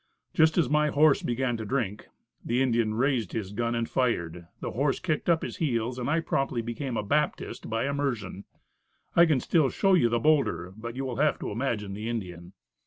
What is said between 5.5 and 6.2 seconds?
heels, and